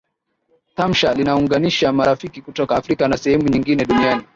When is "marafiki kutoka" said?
1.93-2.75